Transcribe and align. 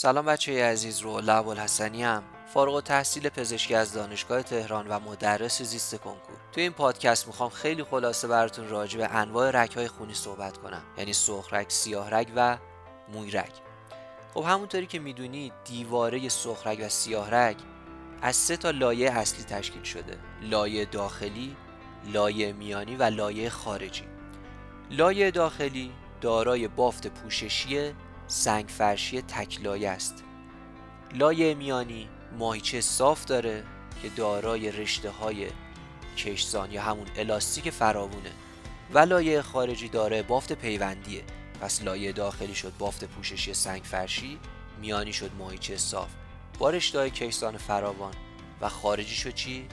سلام 0.00 0.24
بچه 0.24 0.64
عزیز 0.64 1.00
رو 1.00 1.20
لب 1.20 1.48
الحسنی 1.48 2.02
هم. 2.02 2.22
فارغ 2.54 2.74
و 2.74 2.80
تحصیل 2.80 3.28
پزشکی 3.28 3.74
از 3.74 3.92
دانشگاه 3.92 4.42
تهران 4.42 4.88
و 4.88 5.00
مدرس 5.00 5.62
زیست 5.62 5.94
کنکور. 5.94 6.36
توی 6.52 6.62
این 6.62 6.72
پادکست 6.72 7.26
می‌خوام 7.26 7.50
خیلی 7.50 7.84
خلاصه 7.84 8.28
براتون 8.28 8.68
راجع 8.68 8.98
به 8.98 9.14
انواع 9.14 9.50
رگ 9.62 9.72
های 9.72 9.88
خونی 9.88 10.14
صحبت 10.14 10.58
کنم. 10.58 10.82
یعنی 10.98 11.12
سرخ 11.12 11.68
سیاه 11.68 12.10
رگ 12.10 12.32
و 12.36 12.58
موی 13.12 13.30
رگ 13.30 13.52
خب 14.34 14.44
همونطوری 14.48 14.86
که 14.86 14.98
می‌دونید 14.98 15.52
دیواره 15.64 16.28
سرخ 16.28 16.66
و 16.66 16.88
سیاه 16.88 17.34
رگ 17.34 17.56
از 18.22 18.36
سه 18.36 18.56
تا 18.56 18.70
لایه 18.70 19.10
اصلی 19.10 19.44
تشکیل 19.44 19.82
شده. 19.82 20.18
لایه 20.42 20.84
داخلی، 20.84 21.56
لایه 22.12 22.52
میانی 22.52 22.96
و 22.96 23.02
لایه 23.02 23.50
خارجی. 23.50 24.04
لایه 24.90 25.30
داخلی 25.30 25.92
دارای 26.20 26.68
بافت 26.68 27.06
پوششی 27.06 27.92
سنگ 28.30 28.68
فرشی 28.68 29.22
است. 29.86 30.24
لایه 31.14 31.54
میانی 31.54 32.08
ماهیچه 32.38 32.80
صاف 32.80 33.24
داره 33.24 33.64
که 34.02 34.08
دارای 34.08 34.70
رشته 34.72 35.10
های 35.10 35.46
کشزان 36.16 36.72
یا 36.72 36.82
همون 36.82 37.06
الاستیک 37.16 37.70
فراوونه. 37.70 38.30
و 38.92 38.98
لایه 38.98 39.42
خارجی 39.42 39.88
داره 39.88 40.22
بافت 40.22 40.52
پیوندیه. 40.52 41.22
پس 41.60 41.82
لایه 41.82 42.12
داخلی 42.12 42.54
شد 42.54 42.72
بافت 42.78 43.04
پوششی 43.04 43.54
سنگ 43.54 43.82
فرشی 43.82 44.38
میانی 44.80 45.12
شد 45.12 45.30
ماهیچه 45.38 45.76
صاف. 45.76 46.08
با 46.58 46.70
رشته 46.70 47.10
کشزان 47.10 47.56
فراوان. 47.56 48.14
و 48.60 48.68
خارجی 48.68 49.14
شد 49.14 49.34
چی؟ 49.34 49.66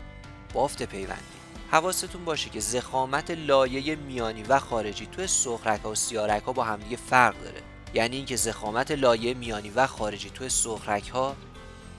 بافت 0.54 0.84
پیوندی. 0.84 1.38
حواستون 1.72 2.26
باشه 2.26 2.50
که 2.50 2.60
زخامت 2.60 3.32
لایه 3.32 3.96
میانی 3.96 4.44
و 4.44 4.60
خارجی 4.60 5.06
توی 5.06 5.28
سرخرک 5.28 5.82
ها 5.82 5.92
و 5.92 5.96
سیارک 5.96 6.44
ها 6.44 6.54
با 6.54 6.64
همدیگه 6.64 6.98
فرق 6.98 7.44
داره. 7.44 7.67
یعنی 7.94 8.16
اینکه 8.16 8.36
زخامت 8.36 8.92
لایه 8.92 9.34
میانی 9.34 9.70
و 9.70 9.88
خارجی 9.88 10.30
توی 10.30 10.50
سرخرک 10.50 11.10
ها 11.10 11.36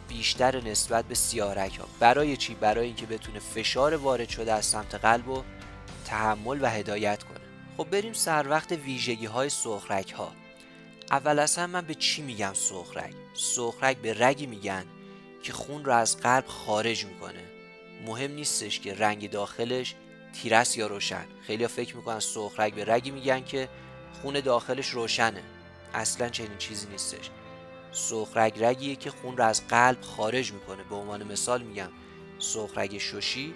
بیشتر 0.08 0.60
نسبت 0.60 1.04
به 1.04 1.14
سیارک 1.14 1.78
ها 1.78 1.88
برای 2.00 2.36
چی؟ 2.36 2.54
برای 2.54 2.86
اینکه 2.86 3.06
بتونه 3.06 3.38
فشار 3.38 3.94
وارد 3.94 4.28
شده 4.28 4.52
از 4.52 4.64
سمت 4.64 4.94
قلب 4.94 5.28
و 5.28 5.42
تحمل 6.06 6.58
و 6.62 6.66
هدایت 6.66 7.22
کنه. 7.22 7.40
خب 7.76 7.90
بریم 7.90 8.12
سر 8.12 8.48
وقت 8.48 8.72
ویژگی 8.72 9.26
های 9.26 9.48
سرخرک 9.48 10.12
ها 10.12 10.32
اول 11.10 11.38
از 11.38 11.56
هم 11.56 11.70
من 11.70 11.80
به 11.80 11.94
چی 11.94 12.22
میگم 12.22 12.52
سرخرک 12.54 13.14
سرخرک 13.34 13.96
به 13.96 14.14
رگی 14.14 14.46
میگن 14.46 14.84
که 15.42 15.52
خون 15.52 15.84
رو 15.84 15.92
از 15.92 16.16
قلب 16.16 16.46
خارج 16.46 17.04
می‌کنه. 17.04 17.44
مهم 18.06 18.30
نیستش 18.30 18.80
که 18.80 18.94
رنگ 18.94 19.30
داخلش 19.30 19.94
تیرس 20.32 20.76
یا 20.76 20.86
روشن. 20.86 21.24
خیلی 21.46 21.66
فکر 21.66 21.96
می‌کنن 21.96 22.20
سرخرک 22.20 22.74
به 22.74 22.84
رگی 22.84 23.10
میگن 23.10 23.44
که 23.44 23.68
خون 24.22 24.40
داخلش 24.40 24.88
روشنه. 24.88 25.42
اصلا 25.94 26.28
چنین 26.28 26.58
چیزی 26.58 26.86
نیستش. 26.86 27.30
سرخ 27.92 28.28
رگ 28.34 28.64
رگیه 28.64 28.96
که 28.96 29.10
خون 29.10 29.36
رو 29.36 29.44
از 29.44 29.66
قلب 29.66 30.00
خارج 30.00 30.52
می‌کنه. 30.52 30.82
به 30.82 30.94
عنوان 30.94 31.32
مثال 31.32 31.62
میگم 31.62 31.88
سرخ 32.38 32.78
رگ 32.78 32.98
شوشی 32.98 33.54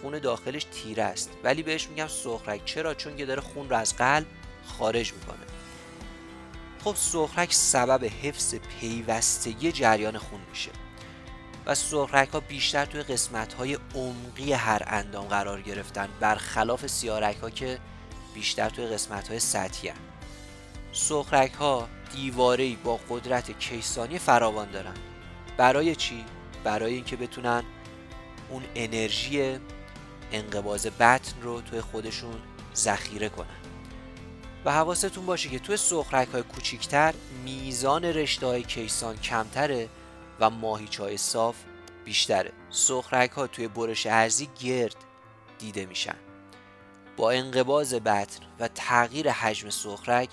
خون 0.00 0.18
داخلش 0.18 0.64
تیره 0.64 1.02
است. 1.02 1.30
ولی 1.44 1.62
بهش 1.62 1.88
میگم 1.88 2.08
سرخ 2.08 2.48
رگ. 2.48 2.64
چرا؟ 2.64 2.94
چون 2.94 3.16
که 3.16 3.26
داره 3.26 3.40
خون 3.40 3.70
رو 3.70 3.76
از 3.76 3.96
قلب 3.96 4.26
خارج 4.66 5.12
می‌کنه. 5.12 5.46
خب 6.84 6.94
سرخ 6.96 7.38
رگ 7.38 7.50
سبب 7.50 8.04
حفظ 8.22 8.54
پیوستگی 8.54 9.72
جریان 9.72 10.18
خون 10.18 10.40
میشه. 10.50 10.70
و 11.66 11.74
سرخ 11.74 12.14
ها 12.14 12.40
بیشتر 12.40 12.84
توی 12.84 13.02
قسمت 13.02 13.52
های 13.52 13.78
عمقی 13.94 14.52
هر 14.52 14.82
اندام 14.86 15.24
قرار 15.24 15.62
گرفتن. 15.62 16.08
برخلاف 16.20 16.86
سیاه 16.86 17.38
ها 17.40 17.50
که 17.50 17.78
بیشتر 18.34 18.70
توی 18.70 18.86
قسمت 18.86 19.28
های 19.28 19.40
سطحی 19.40 19.88
هن. 19.88 20.09
سخرک 20.92 21.52
ها 21.52 21.88
دیواره 22.14 22.76
با 22.76 23.00
قدرت 23.10 23.58
کیسانی 23.58 24.18
فراوان 24.18 24.70
دارن 24.70 24.94
برای 25.56 25.96
چی؟ 25.96 26.24
برای 26.64 26.94
اینکه 26.94 27.16
بتونن 27.16 27.62
اون 28.50 28.62
انرژی 28.74 29.58
انقباز 30.32 30.86
بطن 30.86 31.42
رو 31.42 31.60
توی 31.60 31.80
خودشون 31.80 32.40
ذخیره 32.74 33.28
کنن. 33.28 33.46
و 34.64 34.72
حواستون 34.72 35.26
باشه 35.26 35.48
که 35.48 35.58
توی 35.58 35.76
سخرک 35.76 36.28
های 36.28 36.42
کوچیکتر 36.42 37.14
میزان 37.44 38.04
رشته 38.04 38.46
های 38.46 38.62
کیسان 38.62 39.16
کمتره 39.16 39.88
و 40.40 40.50
ماهیچه 40.50 41.02
های 41.02 41.16
صاف 41.16 41.56
بیشتره. 42.04 42.52
سخرک 42.70 43.30
ها 43.30 43.46
توی 43.46 43.68
برش 43.68 44.06
ارزی 44.06 44.48
گرد 44.60 44.96
دیده 45.58 45.86
میشن. 45.86 46.16
با 47.16 47.30
انقباز 47.30 47.94
بطن 47.94 48.42
و 48.60 48.68
تغییر 48.68 49.30
حجم 49.30 49.70
سخرک 49.70 50.28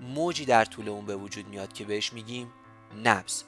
موجی 0.00 0.44
در 0.44 0.64
طول 0.64 0.88
اون 0.88 1.06
به 1.06 1.16
وجود 1.16 1.48
میاد 1.48 1.72
که 1.72 1.84
بهش 1.84 2.12
میگیم 2.12 2.52
نبز 3.04 3.44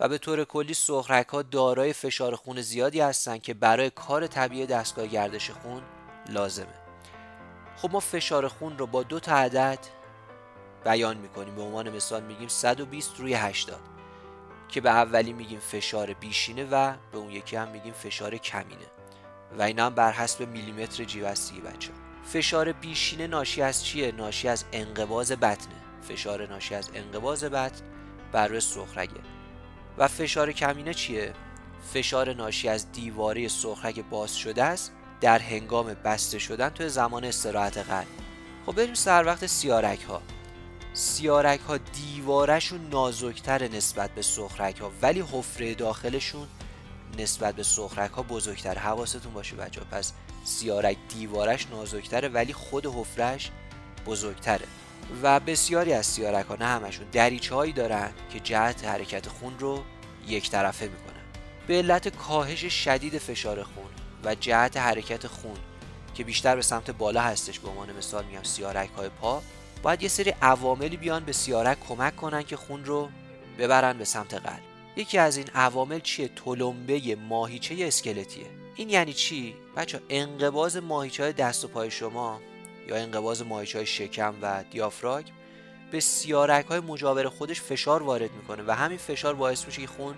و 0.00 0.08
به 0.08 0.18
طور 0.18 0.44
کلی 0.44 0.74
سخرک 0.74 1.28
ها 1.28 1.42
دارای 1.42 1.92
فشار 1.92 2.34
خون 2.34 2.60
زیادی 2.60 3.00
هستند 3.00 3.42
که 3.42 3.54
برای 3.54 3.90
کار 3.90 4.26
طبیعی 4.26 4.66
دستگاه 4.66 5.06
گردش 5.06 5.50
خون 5.50 5.82
لازمه. 6.28 6.74
خب 7.76 7.90
ما 7.92 8.00
فشار 8.00 8.48
خون 8.48 8.78
رو 8.78 8.86
با 8.86 9.02
دو 9.02 9.20
تا 9.20 9.36
عدد 9.36 9.78
بیان 10.84 11.16
می‌کنیم. 11.16 11.54
به 11.54 11.62
عنوان 11.62 11.90
مثال 11.90 12.22
میگیم 12.22 12.48
120 12.48 13.20
روی 13.20 13.34
80 13.34 13.80
که 14.68 14.80
به 14.80 14.90
اولی 14.90 15.32
میگیم 15.32 15.60
فشار 15.60 16.12
بیشینه 16.12 16.64
و 16.64 16.94
به 17.12 17.18
اون 17.18 17.30
یکی 17.30 17.56
هم 17.56 17.68
میگیم 17.68 17.92
فشار 17.92 18.36
کمینه. 18.36 18.86
و 19.58 19.62
اینا 19.62 19.86
هم 19.86 19.94
بر 19.94 20.12
حسب 20.12 20.48
میلیمتر 20.48 21.04
جیو 21.04 21.26
بچه 21.26 21.92
فشار 22.26 22.72
بیشینه 22.72 23.26
ناشی 23.26 23.62
از 23.62 23.84
چیه؟ 23.84 24.12
ناشی 24.12 24.48
از 24.48 24.64
انقباز 24.72 25.32
بطنه 25.32 25.74
فشار 26.08 26.48
ناشی 26.48 26.74
از 26.74 26.90
انقباز 26.94 27.44
بطن 27.44 27.84
بر 28.32 28.48
روی 28.48 28.60
سخرگه 28.60 29.20
و 29.98 30.08
فشار 30.08 30.52
کمینه 30.52 30.94
چیه؟ 30.94 31.32
فشار 31.92 32.34
ناشی 32.34 32.68
از 32.68 32.92
دیواره 32.92 33.48
سخرگ 33.48 34.08
باز 34.08 34.36
شده 34.36 34.62
است 34.62 34.92
در 35.20 35.38
هنگام 35.38 35.96
بسته 36.04 36.38
شدن 36.38 36.68
توی 36.68 36.88
زمان 36.88 37.24
استراحت 37.24 37.78
قلب 37.78 38.06
خب 38.66 38.72
بریم 38.72 38.94
سر 38.94 39.24
وقت 39.26 39.46
سیارک 39.46 40.02
ها 40.02 40.22
سیارک 40.94 41.60
ها 41.60 41.76
دیوارشون 41.76 42.88
نازکتر 42.90 43.68
نسبت 43.68 44.10
به 44.10 44.22
سخرک 44.22 44.78
ها 44.78 44.90
ولی 45.02 45.20
حفره 45.20 45.74
داخلشون 45.74 46.46
نسبت 47.18 47.54
به 47.54 47.62
سخرک 47.62 48.10
ها 48.10 48.22
بزرگتر 48.22 48.78
حواستون 48.78 49.32
باشه 49.32 49.56
بچه. 49.56 49.80
پس 49.80 50.12
سیارک 50.46 50.96
دیوارش 51.08 51.66
نازکتره 51.70 52.28
ولی 52.28 52.52
خود 52.52 52.86
حفرش 52.86 53.50
بزرگتره. 54.06 54.66
و 55.22 55.40
بسیاری 55.40 55.92
از 55.92 56.06
سیارک 56.06 56.46
ها 56.46 56.54
نه 56.54 56.64
همشون 56.64 57.06
دریچه 57.12 57.54
هایی 57.54 57.72
دارن 57.72 58.10
که 58.30 58.40
جهت 58.40 58.84
حرکت 58.84 59.28
خون 59.28 59.58
رو 59.58 59.82
یک 60.28 60.50
طرفه 60.50 60.84
می‌کنن. 60.84 61.22
به 61.66 61.74
علت 61.74 62.08
کاهش 62.08 62.64
شدید 62.64 63.18
فشار 63.18 63.62
خون 63.62 63.90
و 64.24 64.34
جهت 64.34 64.76
حرکت 64.76 65.26
خون 65.26 65.56
که 66.14 66.24
بیشتر 66.24 66.56
به 66.56 66.62
سمت 66.62 66.90
بالا 66.90 67.20
هستش 67.20 67.58
به 67.58 67.68
عنوان 67.68 67.92
مثال 67.92 68.24
میگم 68.24 68.42
سیارک 68.42 68.90
های 68.96 69.08
پا 69.08 69.42
باید 69.82 70.02
یه 70.02 70.08
سری 70.08 70.30
عواملی 70.42 70.96
بیان 70.96 71.24
به 71.24 71.32
سیارک 71.32 71.78
کمک 71.88 72.16
کنن 72.16 72.42
که 72.42 72.56
خون 72.56 72.84
رو 72.84 73.08
ببرن 73.58 73.98
به 73.98 74.04
سمت 74.04 74.34
قلب 74.34 74.60
یکی 74.96 75.18
از 75.18 75.36
این 75.36 75.46
عوامل 75.54 76.00
چیه؟ 76.00 76.28
تلمبه 76.28 77.16
ماهیچه 77.28 77.76
اسکلتیه. 77.78 78.65
این 78.76 78.90
یعنی 78.90 79.12
چی؟ 79.12 79.54
بچه 79.76 80.00
انقباز 80.08 80.76
ماهیچه 80.76 81.22
های 81.22 81.32
دست 81.32 81.64
و 81.64 81.68
پای 81.68 81.90
شما 81.90 82.40
یا 82.88 82.96
انقباز 82.96 83.42
ماهیچه 83.42 83.78
های 83.78 83.86
شکم 83.86 84.34
و 84.42 84.64
دیافراگم 84.70 85.32
به 85.90 86.00
سیارک 86.00 86.66
های 86.66 86.80
مجاور 86.80 87.28
خودش 87.28 87.60
فشار 87.60 88.02
وارد 88.02 88.32
می‌کنه 88.32 88.62
و 88.66 88.70
همین 88.70 88.98
فشار 88.98 89.34
باعث 89.34 89.66
میشه 89.66 89.82
که 89.82 89.86
خون 89.86 90.14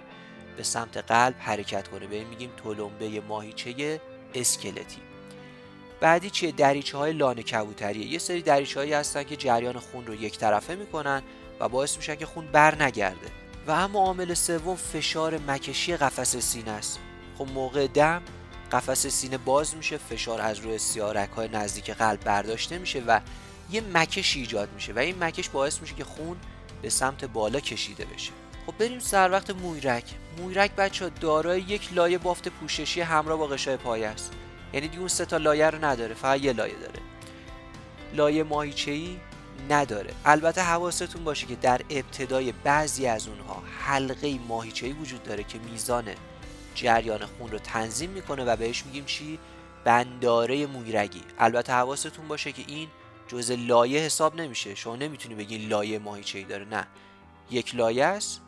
به 0.56 0.62
سمت 0.62 0.96
قلب 0.96 1.34
حرکت 1.38 1.88
کنه. 1.88 2.06
به 2.06 2.16
این 2.16 2.26
میگیم 2.28 2.50
تلمبه 2.64 3.20
ماهیچه 3.20 4.00
اسکلتی. 4.34 5.00
بعدی 6.00 6.30
چیه؟ 6.30 6.52
دریچه 6.52 6.98
های 6.98 7.12
لانه 7.12 7.42
کبوتریه. 7.42 8.06
یه 8.06 8.18
سری 8.18 8.42
دریچه 8.42 8.80
هایی 8.80 8.92
هستن 8.92 9.22
که 9.22 9.36
جریان 9.36 9.78
خون 9.78 10.06
رو 10.06 10.14
یک 10.14 10.38
طرفه 10.38 10.74
می‌کنن 10.74 11.22
و 11.60 11.68
باعث 11.68 11.96
میشن 11.96 12.14
که 12.14 12.26
خون 12.26 12.46
بر 12.46 12.82
نگرده. 12.82 13.28
و 13.66 13.70
اما 13.70 13.98
عامل 14.00 14.34
سوم 14.34 14.76
فشار 14.76 15.38
مکشی 15.38 15.96
قفس 15.96 16.36
سینه 16.36 16.70
است. 16.70 16.98
خب 17.38 17.46
موقع 17.54 17.86
دم 17.86 18.22
قفس 18.72 19.06
سینه 19.06 19.38
باز 19.38 19.76
میشه 19.76 19.96
فشار 19.96 20.40
از 20.40 20.58
روی 20.58 20.78
سیارک 20.78 21.30
های 21.30 21.48
نزدیک 21.48 21.90
قلب 21.90 22.20
برداشته 22.20 22.78
میشه 22.78 23.02
و 23.06 23.20
یه 23.70 23.80
مکش 23.92 24.36
ایجاد 24.36 24.68
میشه 24.74 24.92
و 24.92 24.98
این 24.98 25.24
مکش 25.24 25.48
باعث 25.48 25.80
میشه 25.80 25.94
که 25.94 26.04
خون 26.04 26.36
به 26.82 26.90
سمت 26.90 27.24
بالا 27.24 27.60
کشیده 27.60 28.04
بشه. 28.04 28.32
خب 28.66 28.74
بریم 28.78 28.98
سر 28.98 29.30
وقت 29.30 29.50
مویرک. 29.50 30.04
مویرک 30.38 30.74
بچه 30.74 31.08
دارای 31.08 31.60
یک 31.60 31.92
لایه 31.92 32.18
بافت 32.18 32.48
پوششی 32.48 33.00
همراه 33.00 33.38
با 33.38 33.46
قشای 33.46 33.76
پایه 33.76 34.06
است. 34.06 34.32
یعنی 34.72 34.88
دیگه 34.88 34.98
اون 34.98 35.08
سه 35.08 35.24
تا 35.24 35.36
لایه 35.36 35.70
رو 35.70 35.84
نداره 35.84 36.14
فقط 36.14 36.40
یه 36.40 36.52
لایه 36.52 36.74
داره. 36.74 37.00
لایه 38.14 38.42
ماهیچه‌ای 38.42 39.16
نداره. 39.70 40.12
البته 40.24 40.62
حواستون 40.62 41.24
باشه 41.24 41.46
که 41.46 41.54
در 41.56 41.80
ابتدای 41.90 42.52
بعضی 42.52 43.06
از 43.06 43.28
اونها 43.28 43.62
حلقه 43.80 44.38
ماهیچه‌ای 44.48 44.92
وجود 44.92 45.22
داره 45.22 45.44
که 45.44 45.58
میزان 45.58 46.04
جریان 46.78 47.26
خون 47.26 47.50
رو 47.50 47.58
تنظیم 47.58 48.10
می‌کنه 48.10 48.44
و 48.44 48.56
بهش 48.56 48.86
میگیم 48.86 49.04
چی؟ 49.04 49.38
بنداره 49.84 50.66
مویرگی. 50.66 51.22
البته 51.38 51.72
حواستون 51.72 52.28
باشه 52.28 52.52
که 52.52 52.64
این 52.66 52.88
جزء 53.28 53.54
لایه 53.58 54.00
حساب 54.00 54.40
نمیشه. 54.40 54.74
شما 54.74 54.96
نمی‌تونی 54.96 55.34
بگی 55.34 55.58
لایه 55.58 55.98
ماهیچه‌ای 55.98 56.44
داره. 56.44 56.64
نه. 56.64 56.86
یک 57.50 57.74
لایه 57.74 58.04
است. 58.04 58.40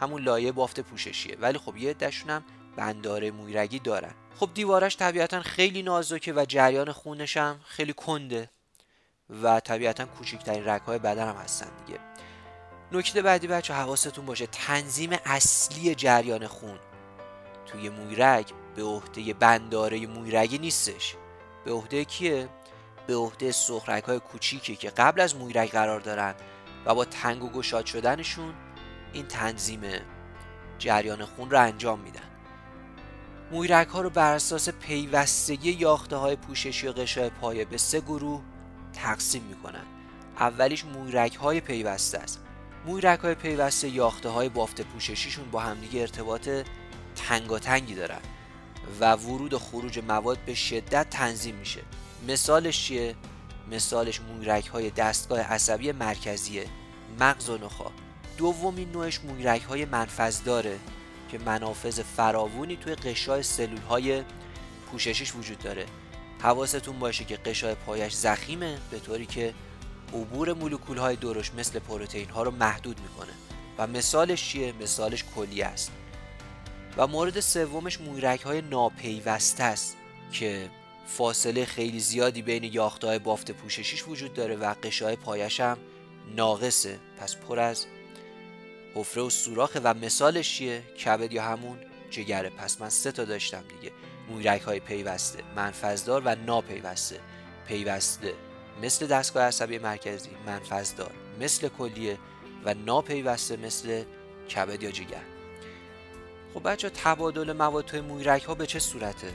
همون 0.00 0.22
لایه 0.22 0.52
بافت 0.52 0.80
پوششیه. 0.80 1.36
ولی 1.40 1.58
خب 1.58 1.76
یه 1.76 1.90
عدهشون 1.90 2.30
هم 2.30 2.44
بنداره 2.76 3.30
مویرگی 3.30 3.78
دارن. 3.78 4.14
خب 4.36 4.50
دیوارش 4.54 4.96
طبیعتا 4.96 5.40
خیلی 5.40 5.82
نازکه 5.82 6.32
و 6.32 6.44
جریان 6.48 6.92
خونش 6.92 7.36
هم 7.36 7.60
خیلی 7.64 7.92
کنده 7.92 8.50
و 9.42 9.60
طبیعتا 9.60 10.04
کوچکترین 10.04 10.68
رگهای 10.68 10.98
بدن 10.98 11.28
هم 11.28 11.36
هستن 11.36 11.68
دیگه. 11.86 11.98
نکته 12.92 13.22
بعدی 13.22 13.46
بچه 13.46 13.74
حواستون 13.74 14.26
باشه. 14.26 14.46
تنظیم 14.46 15.10
اصلی 15.24 15.94
جریان 15.94 16.46
خون. 16.46 16.78
توی 17.72 17.88
مویرگ 17.88 18.52
به 18.76 18.82
عهده 18.82 19.34
بنداره 19.34 20.06
مویرگی 20.06 20.58
نیستش. 20.58 21.16
به 21.64 21.72
عهده 21.72 22.04
کیه؟ 22.04 22.48
به 23.06 23.16
عهده 23.16 23.52
سخرک 23.52 24.04
های 24.04 24.20
کوچیکی 24.20 24.76
که 24.76 24.90
قبل 24.90 25.20
از 25.20 25.36
مویرگ 25.36 25.70
قرار 25.70 26.00
دارن 26.00 26.34
و 26.86 26.94
با 26.94 27.04
تنگ 27.04 27.44
و 27.44 27.48
گشاد 27.48 27.86
شدنشون 27.86 28.54
این 29.12 29.26
تنظیم 29.26 29.80
جریان 30.78 31.24
خون 31.24 31.50
رو 31.50 31.60
انجام 31.60 32.00
میدن. 32.00 32.20
مویرگ 33.52 33.86
ها 33.86 34.00
رو 34.00 34.10
بر 34.10 34.34
اساس 34.34 34.68
پیوستگی 34.68 35.70
یاخته 35.70 36.16
های 36.16 36.36
پوششی 36.36 36.88
و 36.88 36.92
قشای 36.92 37.30
پایه 37.30 37.64
به 37.64 37.78
سه 37.78 38.00
گروه 38.00 38.42
تقسیم 38.92 39.42
می‌کنن. 39.42 39.84
اولیش 40.38 40.84
مویرگ 40.84 41.34
های 41.34 41.60
پیوسته 41.60 42.18
است. 42.18 42.44
مویرگ 42.86 43.18
های 43.18 43.34
پیوسته 43.34 43.88
یاخته 43.88 44.28
های 44.28 44.48
بافت 44.48 44.80
پوششیشون 44.80 45.50
با 45.50 45.60
همدیگه 45.60 46.00
ارتباط 46.00 46.48
تنگاتنگی 47.16 47.94
دارن 47.94 48.20
و 49.00 49.12
ورود 49.12 49.54
و 49.54 49.58
خروج 49.58 49.98
مواد 49.98 50.38
به 50.46 50.54
شدت 50.54 51.10
تنظیم 51.10 51.54
میشه. 51.54 51.80
مثالش 52.28 52.84
چیه؟ 52.84 53.14
مثالش 53.70 54.20
مویرک 54.20 54.66
های 54.66 54.90
دستگاه 54.90 55.40
عصبی 55.40 55.92
مرکزیه 55.92 56.66
مغز 57.20 57.48
و 57.48 57.58
نخا. 57.58 57.90
دومین 58.38 58.92
نوعش 58.92 59.20
مویرک 59.20 59.62
های 59.62 59.84
منفذ 59.84 60.42
داره 60.42 60.78
که 61.30 61.38
منافذ 61.38 62.00
فراوونی 62.00 62.76
توی 62.76 62.94
قشای 62.94 63.42
سلول 63.42 63.80
های 63.80 64.22
پوششیش 64.90 65.34
وجود 65.34 65.58
داره. 65.58 65.86
حواستون 66.40 66.98
باشه 66.98 67.24
که 67.24 67.36
قشای 67.36 67.74
پایش 67.74 68.12
زخیمه 68.12 68.78
به 68.90 68.98
طوری 68.98 69.26
که 69.26 69.54
عبور 70.12 70.52
مولکول 70.52 70.98
های 70.98 71.16
درش 71.16 71.54
مثل 71.54 71.78
پروتئین 71.78 72.30
ها 72.30 72.42
رو 72.42 72.50
محدود 72.50 73.00
می‌کنه. 73.00 73.32
و 73.78 73.86
مثالش 73.86 74.48
چیه؟ 74.48 74.72
مثالش 74.80 75.24
کلیه 75.36 75.66
است. 75.66 75.92
و 76.96 77.06
مورد 77.06 77.40
سومش 77.40 78.00
مویرک 78.00 78.42
های 78.42 78.60
ناپیوسته 78.62 79.64
است 79.64 79.96
که 80.32 80.70
فاصله 81.06 81.64
خیلی 81.64 82.00
زیادی 82.00 82.42
بین 82.42 82.64
یاختهای 82.64 83.18
بافت 83.18 83.50
پوششیش 83.50 84.08
وجود 84.08 84.34
داره 84.34 84.56
و 84.56 84.74
قشای 84.82 85.16
پایش 85.16 85.60
هم 85.60 85.78
ناقصه. 86.36 86.98
پس 87.18 87.36
پر 87.36 87.58
از 87.58 87.86
حفره 88.94 89.22
و 89.22 89.30
سوراخه 89.30 89.80
و 89.84 89.94
مثالش 89.94 90.54
چیه؟ 90.54 90.82
کبد 90.82 91.32
یا 91.32 91.42
همون 91.42 91.78
جگره. 92.10 92.50
پس 92.50 92.80
من 92.80 92.88
سه 92.88 93.12
تا 93.12 93.24
داشتم 93.24 93.64
دیگه. 93.68 93.92
مویرک 94.30 94.60
های 94.60 94.80
پیوسته 94.80 95.42
منفذدار 95.56 96.22
و 96.24 96.34
ناپیوسته. 96.34 97.20
پیوسته 97.68 98.34
مثل 98.82 99.06
دستگاه 99.06 99.42
عصبی 99.42 99.78
مرکزی 99.78 100.30
منفذدار 100.46 101.10
مثل 101.40 101.68
کلیه 101.68 102.18
و 102.64 102.74
ناپیوسته 102.74 103.56
مثل 103.56 104.04
کبد 104.54 104.82
یا 104.82 104.90
جگر. 104.90 105.41
خب 106.54 106.70
بچه 106.70 106.90
تبادل 106.90 107.52
مواد 107.52 107.84
توی 107.84 108.00
مویرک 108.00 108.42
ها 108.42 108.54
به 108.54 108.66
چه 108.66 108.78
صورته؟ 108.78 109.32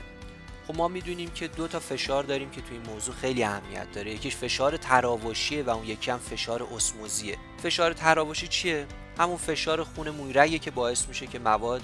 خب 0.66 0.76
ما 0.76 0.88
می‌دونیم 0.88 1.30
که 1.30 1.48
دو 1.48 1.68
تا 1.68 1.80
فشار 1.80 2.24
داریم 2.24 2.50
که 2.50 2.60
توی 2.60 2.76
این 2.76 2.86
موضوع 2.86 3.14
خیلی 3.14 3.44
اهمیت 3.44 3.92
داره. 3.92 4.10
یکیش 4.10 4.36
فشار 4.36 4.76
تراوشیه 4.76 5.62
و 5.62 5.70
اون 5.70 5.86
یکی 5.86 6.10
هم 6.10 6.18
فشار 6.18 6.62
اسموزیه. 6.62 7.36
فشار 7.62 7.92
تراوشی 7.92 8.48
چیه؟ 8.48 8.86
همون 9.18 9.36
فشار 9.36 9.84
خون 9.84 10.10
مویرگه 10.10 10.58
که 10.58 10.70
باعث 10.70 11.08
میشه 11.08 11.26
که 11.26 11.38
مواد 11.38 11.82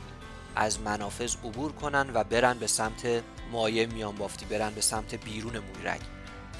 از 0.56 0.81
منافذ 0.81 1.36
عبور 1.44 1.72
کنن 1.72 2.10
و 2.14 2.25
برن 2.25 2.58
به 2.58 2.66
سمت 2.66 3.22
مایع 3.52 3.86
میان 3.86 4.16
بافتی 4.16 4.46
برن 4.46 4.75
به 4.75 4.81
سمت 4.81 5.14
بیرون 5.14 5.58
مویرگ 5.58 6.00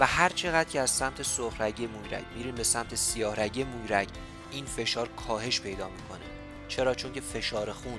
و 0.01 0.07
هر 0.07 0.29
چقدر 0.29 0.69
که 0.69 0.81
از 0.81 0.91
سمت 0.91 1.23
سرخرگی 1.23 1.87
مویرگ 1.87 2.25
میریم 2.37 2.55
به 2.55 2.65
سمت 2.65 2.95
سیاهرگی 2.95 3.65
مویرگ 3.65 4.09
این 4.51 4.65
فشار 4.65 5.09
کاهش 5.09 5.61
پیدا 5.61 5.89
می‌کنه. 5.89 6.25
چرا؟ 6.69 6.95
چون 6.95 7.13
که 7.13 7.21
فشار 7.21 7.73
خون 7.73 7.99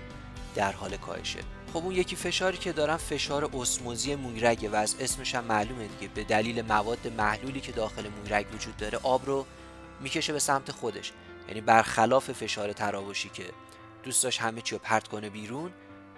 در 0.55 0.71
حال 0.71 0.97
کاهشه. 0.97 1.39
خب 1.73 1.77
اون 1.77 1.95
یکی 1.95 2.15
فشاری 2.15 2.57
که 2.57 2.71
دارن 2.71 2.97
فشار 2.97 3.49
اسموزی 3.53 4.15
مویرگه 4.15 4.69
و 4.69 4.75
از 4.75 4.95
اسمش 4.99 5.35
هم 5.35 5.43
معلومه 5.43 5.87
دیگه. 5.87 6.13
به 6.13 6.23
دلیل 6.23 6.61
مواد 6.61 7.07
محلولی 7.07 7.61
که 7.61 7.71
داخل 7.71 8.09
مویرگ 8.09 8.53
وجود 8.53 8.77
داره 8.77 8.99
آب 9.03 9.25
رو 9.25 9.45
می‌کشه 10.01 10.33
به 10.33 10.39
سمت 10.39 10.71
خودش. 10.71 11.11
یعنی 11.47 11.61
برخلاف 11.61 12.31
فشار 12.31 12.73
تراوشی 12.73 13.29
که 13.29 13.43
دوست 14.03 14.23
داشت 14.23 14.41
همه 14.41 14.61
چی 14.61 14.75
رو 14.75 14.81
پرت 14.83 15.07
کنه 15.07 15.29
بیرون 15.29 15.71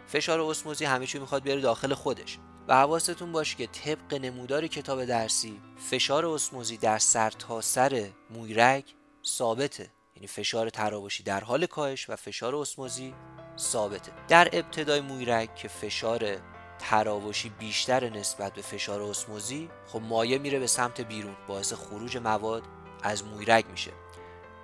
فشار 0.08 0.42
اسموزی 0.42 0.86
همه 0.86 1.08
چی 1.08 1.20
می‌خواد 1.20 1.44
بیاره 1.44 1.62
داخل 1.62 1.94
خودش. 1.94 2.38
و 2.68 2.76
حواستون 2.76 3.32
باشه 3.32 3.58
که 3.58 3.68
طبق 3.68 4.14
نمودار 4.14 4.68
کتاب 4.68 5.06
درسی 5.06 5.62
فشار 5.90 6.26
اسموزی 6.26 6.78
در 6.78 6.98
سر 6.98 7.30
تا 7.30 7.62
سر 7.62 8.10
مویرگ 8.30 8.84
ثابته. 9.26 9.92
یعنی 10.16 10.28
فشار 10.28 10.70
تراوشی 10.70 11.24
در 11.24 11.40
حال 11.40 11.66
کاهش 11.66 12.10
و 12.10 12.16
فشار 12.16 12.56
اسموزی 12.56 13.14
ثابته. 13.58 14.12
در 14.28 14.50
ابتدای 14.54 15.02
مویرگ 15.02 15.56
که 15.56 15.68
فشار 15.68 16.38
تراوشی 16.80 17.50
بیشتر 17.50 18.10
نسبت 18.10 18.54
به 18.54 18.62
فشار 18.62 19.02
اسموزی 19.02 19.70
خب 19.88 20.02
مایع 20.02 20.38
میره 20.38 20.60
به 20.60 20.68
سمت 20.68 21.02
بیرون 21.02 21.36
باعث 21.48 21.74
خروج 21.74 22.18
مواد 22.18 22.64
از 23.04 23.24
مویرگ 23.24 23.66
میشه. 23.72 23.92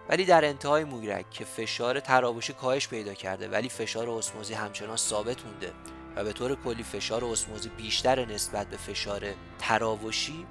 ولی 0.10 0.25
در 0.25 0.45
انتهای 0.45 0.84
مویرگ 0.84 1.30
که 1.30 1.45
فشار 1.45 2.00
تراوشی 2.00 2.54
کاهش 2.54 2.88
پیدا 2.88 3.13
کرده 3.13 3.48
ولی 3.48 3.69
فشار 3.69 4.10
اسموزی 4.10 4.54
همچنان 4.54 4.98
ثابت 4.98 5.45
مونده 5.45 5.74
و 6.16 6.24
به 6.24 6.34
طور 6.34 6.56
کلی 6.56 6.84
فشار 6.84 7.25
اسموزی 7.25 7.69
بیشتر 7.69 8.25
نسبت 8.25 8.68
به 8.68 8.78
فشار 8.78 9.25
تراوشی 9.60 10.45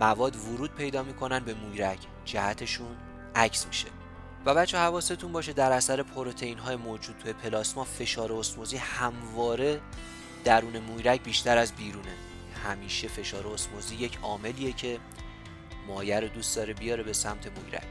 مواد 0.00 0.36
ورود 0.36 0.74
پیدا 0.74 1.02
می‌کنن 1.02 1.38
به 1.38 1.54
مویرگ 1.54 1.98
جهتشون 2.24 2.96
عکس 3.34 3.66
میشه. 3.66 3.88
و 4.46 4.54
بچه 4.54 4.78
حواستون 4.78 5.32
باشه 5.32 5.52
در 5.52 5.72
اثر 5.72 6.02
پروتئین 6.02 6.58
های 6.58 6.76
موجود 6.76 7.16
توی 7.18 7.32
پلاسما 7.32 7.84
فشار 7.84 8.32
اسموزی 8.32 8.76
همواره 8.76 9.80
درون 10.44 10.78
مویرگ 10.78 11.22
بیشتر 11.22 11.58
از 11.58 11.72
بیرونه. 11.72 12.14
همیشه 12.64 13.08
فشار 13.08 13.46
اسموزی 13.46 13.94
یک 13.94 14.18
عاملیه 14.22 14.72
که 14.72 14.98
مایع 15.86 16.20
رو 16.20 16.28
دوست 16.28 16.56
داره 16.56 16.74
بیاره 16.74 17.02
به 17.02 17.12
سمت 17.12 17.46
مویرگ 17.46 17.86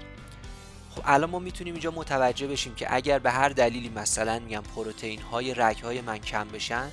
خب 0.96 1.02
الان 1.06 1.30
ما 1.30 1.40
می‌تونیم 1.40 1.74
اینجا 1.74 1.92
متوجه 1.92 2.48
بشیم 2.48 2.76
که 2.76 2.96
اگر 2.96 3.20
به 3.20 3.32
هر 3.32 3.50
دلیلی 3.50 3.90
مثلا 3.90 4.40
میگم 4.40 4.64
پروتئین 4.76 5.22
های 5.22 5.54
رگ 5.54 5.78
های 5.78 6.02
من 6.02 6.18
کم 6.18 6.48
بشن 6.48 6.90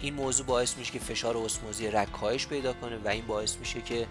این 0.00 0.14
موضوع 0.14 0.46
باعث 0.46 0.76
میشه 0.76 0.92
که 0.92 0.98
فشار 0.98 1.36
اسموزی 1.36 1.90
رگ 1.90 2.10
کاهش 2.12 2.46
پیدا 2.46 2.72
کنه 2.72 2.98
و 3.04 3.08
این 3.08 3.26
باعث 3.26 3.56
میشه 3.56 3.80
که 3.80 4.06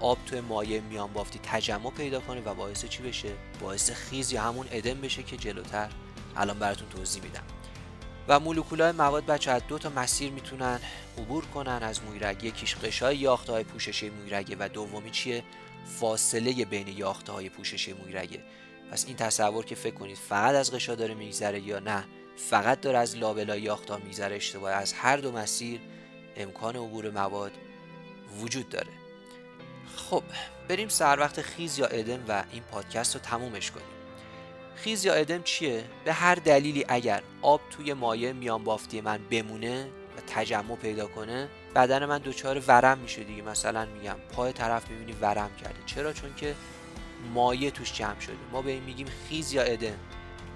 آب 0.00 0.18
توی 0.26 0.40
مایع 0.40 0.80
میان 0.80 1.12
بافتی 1.12 1.40
تجمع 1.42 1.90
پیدا 1.90 2.20
کنه 2.20 2.40
و 2.40 2.54
باعث 2.54 2.84
چی 2.84 3.02
بشه؟ 3.02 3.32
باعث 3.60 3.90
خیز 3.90 4.32
یا 4.32 4.42
همون 4.42 4.66
ادم 4.70 5.00
بشه 5.00 5.22
که 5.22 5.36
جلوتر. 5.36 5.90
الان 6.36 6.58
براتون 6.58 6.88
توضیح 6.88 7.22
میدم. 7.22 7.42
و 8.28 8.40
مولکولای 8.40 8.92
مواد 8.92 9.26
بچه 9.26 9.50
از 9.50 9.62
دو 9.68 9.78
تا 9.78 9.88
مسیر 9.88 10.32
می‌تونن 10.32 10.80
عبور 11.18 11.44
کنن. 11.44 11.78
از 11.82 12.02
مویرگ 12.02 12.44
یکیش 12.44 12.76
قشای 12.76 13.16
یاخته 13.16 13.52
های 13.52 13.64
پوششی 13.64 14.10
مویرگه 14.10 14.56
و 14.58 14.68
دومی 14.68 15.10
چیه؟ 15.10 15.44
فاصله 15.86 16.64
بین 16.64 16.88
یاخته 16.88 17.32
های 17.32 17.48
پوششی 17.48 17.92
مویرگه 17.92 18.40
پس 18.90 19.06
این 19.06 19.16
تصور 19.16 19.64
که 19.64 19.74
فکر 19.74 19.94
کنید 19.94 20.16
فقط 20.16 20.54
از 20.54 20.72
قشا 20.72 20.94
داره 20.94 21.14
میگذره 21.14 21.60
یا 21.60 21.78
نه 21.78 22.04
فقط 22.36 22.80
داره 22.80 22.98
از 22.98 23.16
لابلای 23.16 23.62
یاخته 23.62 23.96
میگذره 23.96 24.36
اشتباه. 24.36 24.72
از 24.72 24.92
هر 24.92 25.16
دو 25.16 25.32
مسیر 25.32 25.80
امکان 26.36 26.76
عبور 26.76 27.10
مواد 27.10 27.52
وجود 28.40 28.68
داره. 28.68 28.92
خب 29.96 30.22
بریم 30.68 30.88
سر 30.88 31.20
وقت 31.20 31.42
خیز 31.42 31.78
یا 31.78 31.86
ادم 31.86 32.24
و 32.28 32.44
این 32.52 32.62
پادکست 32.62 33.14
رو 33.14 33.20
تمومش 33.20 33.70
کنیم. 33.70 33.86
خیز 34.76 35.04
یا 35.04 35.14
ادم 35.14 35.42
چیه؟ 35.42 35.84
به 36.04 36.12
هر 36.12 36.34
دلیلی 36.34 36.84
اگر 36.88 37.22
آب 37.42 37.60
توی 37.70 37.92
مایع 37.92 38.32
میان 38.32 38.64
بافتی 38.64 39.00
من 39.00 39.20
بمونه 39.30 39.84
و 40.16 40.20
تجمع 40.26 40.76
پیدا 40.76 41.06
کنه 41.06 41.48
بدن 41.74 42.06
من 42.06 42.18
دچار 42.18 42.62
ورم 42.68 42.98
میشه 42.98 43.24
دیگه. 43.24 43.42
مثلا 43.42 43.86
میگم 43.86 44.16
پای 44.32 44.52
طرف 44.52 44.90
می‌بینی 44.90 45.12
ورم 45.12 45.50
کرده. 45.56 45.78
چرا؟ 45.86 46.12
چون 46.12 46.34
که 46.34 46.54
مایع 47.34 47.70
توش 47.70 47.92
جمع 47.92 48.20
شده. 48.20 48.36
ما 48.52 48.62
به 48.62 48.70
این 48.70 48.82
میگیم 48.82 49.06
خیز 49.28 49.52
یا 49.52 49.62
ادم 49.62 49.98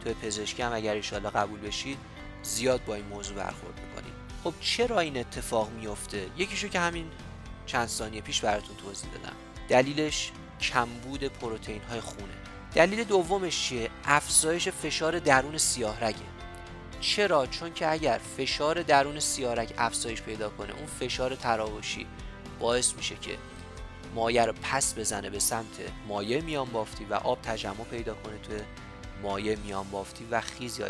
توی 0.04 0.14
پزشکی 0.14 0.62
هم 0.62 0.72
اگر 0.72 0.94
ایشالله 0.94 1.30
قبول 1.30 1.60
بشید 1.60 1.98
زیاد 2.42 2.84
با 2.84 2.94
این 2.94 3.06
موضوع 3.06 3.36
برخورد 3.36 3.80
می‌کنیم. 3.80 4.12
خب 4.44 4.54
چرا 4.60 5.00
این 5.00 5.16
اتفاق 5.16 5.70
میفته 5.70 6.26
یکیشو 6.36 6.68
که 6.68 6.80
همین 6.80 7.10
چند 7.66 7.88
ثانیه 7.88 8.21
پیش 8.21 8.40
براتون 8.40 8.76
توضیح 8.76 9.11
دادم. 9.11 9.37
دلیلش 9.68 10.33
کمبود 10.61 11.25
پروتئین 11.25 11.83
های 11.83 12.00
خونه. 12.00 12.35
دلیل 12.75 13.04
دومش 13.04 13.68
چیه؟ 13.68 13.90
افزایش 14.04 14.68
فشار 14.68 15.18
درون 15.18 15.59
سیاهرگه. 15.59 16.35
چرا؟ 17.00 17.47
چون 17.47 17.73
که 17.73 17.92
اگر 17.92 18.21
فشار 18.37 18.83
درون 18.83 19.21
سیاهرگ 19.21 19.75
افزایش 19.78 20.23
پیدا 20.23 20.49
کنه 20.49 20.73
اون 20.76 20.87
فشار 20.87 21.35
تراوشی 21.35 22.06
باعث 22.61 22.94
میشه 22.94 23.14
که 23.14 23.38
مایع 24.14 24.44
رو 24.44 24.52
پس 24.62 24.99
بزنه 24.99 25.30
به 25.30 25.38
سمت 25.38 25.80
مایع 26.09 26.40
میان 26.40 26.64
بافتی 26.64 27.04
و 27.04 27.14
آب 27.14 27.42
تجمع 27.42 27.85
پیدا 27.90 28.14
کنه 28.14 28.38
توی 28.38 28.61
مایع 29.23 29.56
میان 29.56 29.90
بافتی 29.90 30.26
و 30.30 30.40
خیز 30.40 30.78
یا 30.78 30.87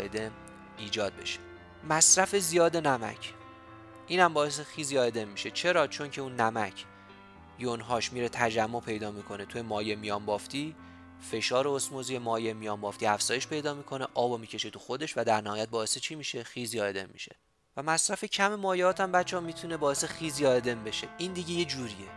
ایجاد 0.77 1.13
بشه. 1.15 1.39
مصرف 1.89 2.35
زیاد 2.35 2.77
نمک. 2.77 3.33
اینم 4.07 4.33
باعث 4.33 4.59
خیز 4.59 4.91
یا 4.91 5.03
ادم 5.03 5.27
میشه. 5.27 5.51
چرا؟ 5.51 5.87
چون 5.87 6.09
که 6.09 6.21
اون 6.21 6.35
نمک 6.35 6.85
یونهاش 7.59 8.13
میره 8.13 8.29
تجمع 8.29 8.81
پیدا 8.81 9.11
می‌کنه. 9.11 9.45
توی 9.45 9.61
مایع 9.61 9.95
میان 9.95 10.25
بافتی 10.25 10.75
فشار 11.31 11.67
اسموزی 11.67 12.17
مایع 12.17 12.53
میان 12.53 12.81
بافتی 12.81 13.05
افزایش 13.05 13.47
پیدا 13.47 13.73
می‌کنه 13.73 14.07
آب 14.13 14.39
می‌کشه 14.39 14.69
تو 14.69 14.79
خودش 14.79 15.17
و 15.17 15.23
در 15.23 15.41
نهایت 15.41 15.69
باعث 15.69 15.97
چی 15.97 16.15
میشه؟ 16.15 16.43
خیز 16.43 16.73
یا 16.73 16.85
ادم 16.85 17.09
میشه. 17.13 17.35
و 17.77 17.83
مصرف 17.83 18.25
کم 18.25 18.55
مایعات 18.55 18.99
هم 19.01 19.11
بچه 19.11 19.37
ها 19.37 19.43
می‌تونه 19.43 19.77
باعث 19.77 20.05
خیز 20.05 20.39
یا 20.39 20.53
ادم 20.53 20.83
بشه. 20.83 21.07
این 21.17 21.33
دیگه 21.33 21.51
یه 21.51 21.65
جوریه. 21.65 22.07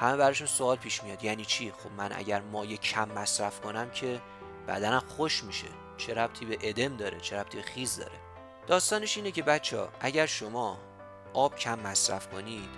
همه 0.00 0.16
براشون 0.16 0.46
سوال 0.46 0.76
پیش 0.76 1.02
میاد. 1.02 1.24
یعنی 1.24 1.44
چی؟ 1.44 1.70
خب 1.70 1.90
من 1.96 2.12
اگر 2.12 2.40
مایع 2.40 2.76
کم 2.76 3.08
مصرف 3.08 3.60
کنم 3.60 3.90
که 3.90 4.20
بدنم 4.68 5.02
خوش 5.16 5.44
میشه. 5.44 5.68
چه 5.96 6.14
ربطی 6.14 6.44
به 6.44 6.58
ادم 6.60 6.96
داره؟ 6.96 7.20
چه 7.20 7.36
ربطی 7.36 7.56
به 7.56 7.62
خیز 7.62 7.96
داره؟ 7.96 8.18
داستانش 8.66 9.16
اینه 9.16 9.30
که 9.30 9.42
بچه 9.42 9.88
اگر 10.00 10.26
شما 10.26 10.78
آب 11.32 11.56
کم 11.56 11.78
مصرف 11.78 12.28
کنید 12.28 12.68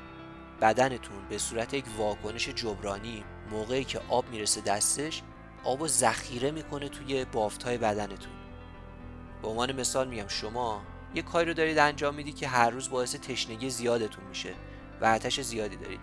بدنتون 0.60 1.28
به 1.28 1.38
صورت 1.38 1.74
یک 1.74 1.84
واکنش 1.98 2.48
جبرانی 2.48 3.24
موقعی 3.50 3.84
که 3.84 4.00
آب 4.08 4.28
می‌رسه 4.30 4.60
دستش 4.60 5.22
آب 5.64 5.82
و 5.82 5.88
ذخیره 5.88 6.50
می‌کنه 6.50 6.88
توی 6.88 7.24
بافتهای 7.24 7.78
بدنتون. 7.78 8.32
به 9.42 9.48
عنوان 9.48 9.72
مثال 9.80 10.08
میگم 10.08 10.28
شما 10.28 10.82
یه 11.14 11.22
کاری 11.22 11.48
رو 11.48 11.54
دارید 11.54 11.78
انجام 11.78 12.14
میدی 12.14 12.32
که 12.32 12.48
هر 12.48 12.70
روز 12.70 12.90
باعث 12.90 13.14
تشنگی 13.14 13.70
زیادتون 13.70 14.24
میشه 14.24 14.54
و 15.00 15.06
آتش 15.06 15.40
زیادی 15.40 15.76
دارید. 15.76 16.00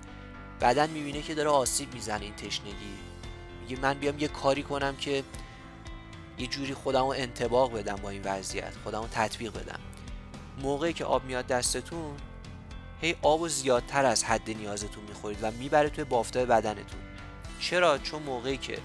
بدن 0.61 0.89
می‌بینه 0.89 1.21
که 1.21 1.35
داره 1.35 1.49
آسیب 1.49 1.93
می‌زنه 1.93 2.23
این 2.25 2.35
تشنگی. 2.35 2.97
میگه 3.61 3.81
من 3.81 3.93
بیام 3.93 4.19
یه 4.19 4.27
کاری 4.27 4.63
کنم 4.63 4.95
که 4.95 5.23
یه 6.37 6.47
جوری 6.47 6.73
خودمو 6.73 7.07
انتباق 7.07 7.73
بدم 7.73 7.95
با 7.95 8.09
این 8.09 8.21
وضعیت 8.25 8.73
خودمو 8.83 9.07
تطبیق 9.07 9.53
بدم. 9.53 9.79
موقعی 10.61 10.93
که 10.93 11.05
آب 11.05 11.25
میاد 11.25 11.47
دستتون 11.47 12.15
هی 13.01 13.15
آب 13.21 13.41
و 13.41 13.47
زیادتر 13.47 14.05
از 14.05 14.23
حد 14.23 14.49
نیازتون 14.49 15.03
می‌خورید 15.03 15.39
و 15.41 15.51
می‌بره 15.51 15.89
توی 15.89 16.03
بافتای 16.03 16.45
بدنتون. 16.45 16.99
چرا؟ 17.59 17.97
چون 17.97 18.23
موقعی 18.23 18.57
که 18.57 18.77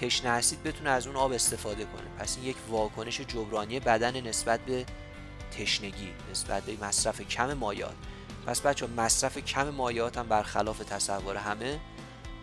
تشنه 0.00 0.30
هستید 0.30 0.62
بتونه 0.62 0.90
از 0.90 1.06
اون 1.06 1.16
آب 1.16 1.32
استفاده 1.32 1.84
کنه. 1.84 2.04
پس 2.18 2.36
این 2.36 2.46
یک 2.46 2.56
واکنش 2.68 3.20
جبرانی 3.20 3.80
بدن 3.80 4.20
نسبت 4.20 4.60
به 4.60 4.86
تشنگی 5.58 6.12
نسبت 6.30 6.62
به 6.62 6.86
مصرف 6.86 7.20
کم 7.20 7.52
مایات 7.52 7.94
پس 8.46 8.60
بچه 8.60 8.86
مصرف 8.86 9.38
کم 9.38 9.68
مایات 9.68 10.18
هم 10.18 10.28
برخلاف 10.28 10.78
تصور 10.78 11.36
همه 11.36 11.80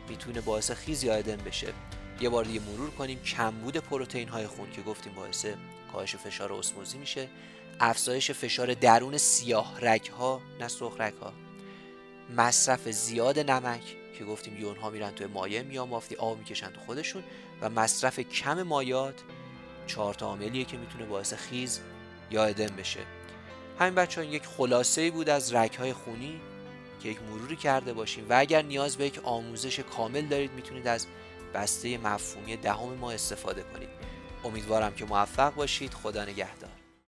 می‌تونه 0.10 0.42
باعث 0.42 0.72
خیز 0.72 1.04
یا 1.04 1.16
ادم 1.16 1.36
بشه. 1.36 1.74
یه 2.22 2.30
بار 2.30 2.44
دیگه 2.44 2.60
مرور 2.60 2.90
کنیم. 2.90 3.24
کمبود 3.24 3.78
پروتئین 3.78 4.28
های 4.28 4.48
خون 4.48 4.72
که 4.72 4.82
گفتیم 4.82 5.14
باعث 5.14 5.46
کاهش 5.92 6.16
فشار 6.16 6.54
اسموزی 6.54 6.98
میشه. 6.98 7.28
افزایش 7.80 8.32
فشار 8.32 8.74
درون 8.74 9.18
سیاه 9.18 9.78
رگ 9.82 10.08
ها 10.08 10.42
نه 10.60 10.68
سرخ 10.68 10.96
رگ 11.00 11.14
ها 11.14 11.34
مصرف 12.38 12.90
زیاد 12.90 13.40
نمک 13.40 13.96
که 14.18 14.26
گفتیم 14.26 14.58
یون 14.58 14.78
ها 14.78 14.90
میرن 14.90 15.12
توی 15.12 15.28
مایع 15.28 15.62
میان 15.62 15.88
مافتی 15.88 16.16
آب 16.16 16.38
می‌کشن 16.38 16.70
تو 16.70 16.80
خودشون. 16.86 17.24
و 17.62 17.70
مصرف 17.70 18.20
کم 18.20 18.64
مایات 18.64 19.16
چهار 19.88 20.14
تا 20.14 20.26
عاملیه 20.26 20.66
که 20.66 20.78
می‌تونه 20.78 21.06
باعث 21.06 21.34
خیز 21.34 21.80
یا 22.32 22.46
ادم 22.46 22.76
بشه. 22.76 23.00
همین 23.80 23.96
بچه 23.96 24.22
ها 24.22 24.28
یک 24.28 24.46
خلاصه 24.46 25.12
بود 25.12 25.30
از 25.30 25.54
رگ 25.54 25.74
های 25.74 25.94
خونی 25.94 26.42
که 27.04 27.10
یک 27.10 27.18
مروری 27.22 27.56
کرده 27.56 27.94
باشیم. 27.94 28.26
و 28.30 28.34
اگر 28.40 28.62
نیاز 28.62 28.98
به 28.98 29.06
یک 29.06 29.20
آموزش 29.24 29.80
کامل 29.80 30.26
دارید 30.26 30.52
می‌تونید 30.52 30.88
از 30.88 31.08
بسته 31.54 31.98
مفهومی 31.98 32.58
دهم 32.58 32.94
ما 32.94 33.12
استفاده 33.12 33.64
کنید. 33.64 33.90
امیدوارم 34.44 34.94
که 34.94 35.06
موفق 35.06 35.54
باشید. 35.56 35.94
خدا 35.94 36.26
نگهدار. 36.26 36.81